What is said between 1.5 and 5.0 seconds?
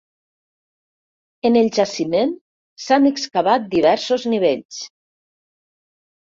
el jaciment s'han excavat diversos nivells.